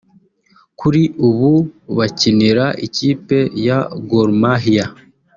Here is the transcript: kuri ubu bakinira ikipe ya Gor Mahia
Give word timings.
kuri 0.79 1.01
ubu 1.27 1.51
bakinira 1.97 2.65
ikipe 2.87 3.37
ya 3.67 3.79
Gor 4.09 4.29
Mahia 4.41 4.85